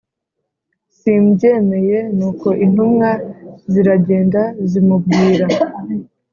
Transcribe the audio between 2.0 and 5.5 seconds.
Nuko intumwa ziragenda zimubwira